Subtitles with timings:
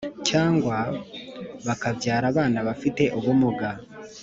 [0.27, 0.77] cyangwa
[1.65, 3.69] bakabyara abana bafite ubumuga